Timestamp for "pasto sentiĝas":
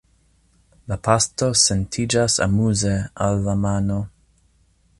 1.07-2.37